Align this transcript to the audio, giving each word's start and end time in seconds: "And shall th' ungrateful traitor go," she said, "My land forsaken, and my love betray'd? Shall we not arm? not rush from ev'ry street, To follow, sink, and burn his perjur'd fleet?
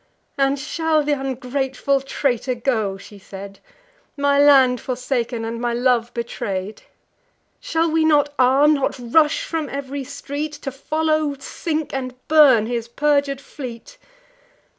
"And 0.35 0.57
shall 0.57 1.05
th' 1.05 1.09
ungrateful 1.09 2.01
traitor 2.01 2.55
go," 2.55 2.97
she 2.97 3.19
said, 3.19 3.59
"My 4.17 4.39
land 4.39 4.81
forsaken, 4.81 5.45
and 5.45 5.61
my 5.61 5.73
love 5.75 6.11
betray'd? 6.15 6.81
Shall 7.59 7.91
we 7.91 8.03
not 8.03 8.33
arm? 8.39 8.73
not 8.73 8.97
rush 8.97 9.43
from 9.43 9.69
ev'ry 9.69 10.03
street, 10.03 10.53
To 10.53 10.71
follow, 10.71 11.35
sink, 11.37 11.93
and 11.93 12.15
burn 12.27 12.65
his 12.65 12.87
perjur'd 12.87 13.39
fleet? 13.41 13.99